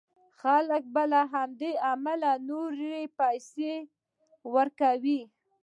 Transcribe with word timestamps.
خلک 0.41 0.83
به 0.93 1.03
له 1.11 1.21
همدې 1.33 1.71
امله 1.93 2.31
نورې 2.49 2.97
پيسې 3.19 3.73
ورکوي. 4.55 5.21